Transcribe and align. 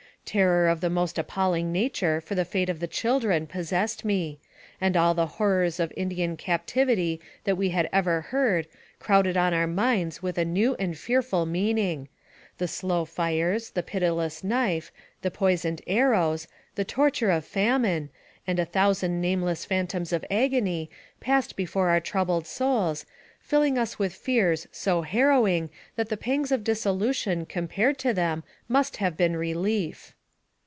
Terror 0.23 0.69
of 0.69 0.79
the 0.79 0.89
most 0.89 1.17
appalling 1.19 1.73
nature 1.73 2.21
for 2.21 2.35
the 2.35 2.45
fate 2.45 2.69
of 2.69 2.79
the 2.79 2.87
children 2.87 3.47
possessed 3.47 4.05
me, 4.05 4.39
and 4.79 4.95
all 4.95 5.13
the 5.13 5.25
horrors 5.25 5.77
of 5.77 5.91
Indian 5.97 6.37
captivity 6.37 7.19
that 7.43 7.57
we 7.57 7.69
had 7.69 7.89
ever 7.91 8.21
heard 8.21 8.65
crowded 8.97 9.35
on 9.35 9.53
our 9.53 9.67
minds 9.67 10.21
with 10.23 10.37
a 10.37 10.45
new 10.45 10.73
and 10.75 10.97
fearful 10.97 11.45
meaning 11.45 12.07
the 12.59 12.67
slow 12.67 13.03
fires, 13.03 13.71
the 13.71 13.83
pitiless 13.83 14.41
knife, 14.41 14.89
the 15.21 15.31
poisoned 15.31 15.81
arrows, 15.85 16.47
the 16.75 16.85
torture 16.85 17.31
of 17.31 17.43
famine, 17.43 18.09
and 18.47 18.57
a 18.57 18.63
thousand 18.65 19.19
nameless 19.19 19.65
phantoms 19.65 20.13
of 20.13 20.23
agony 20.31 20.89
passed 21.19 21.57
before 21.57 21.89
our 21.89 21.99
troubled 21.99 22.47
souls, 22.47 23.05
filling 23.41 23.77
us 23.77 23.99
with 23.99 24.13
fears 24.15 24.65
so 24.71 25.01
harrowing 25.01 25.69
that 25.97 26.07
the 26.07 26.15
pangs 26.15 26.53
of 26.53 26.63
dissolution 26.63 27.45
compared 27.45 27.97
to 27.97 28.13
them 28.13 28.41
must 28.69 28.95
have 28.97 29.17
been 29.17 29.35
relief. 29.35 30.15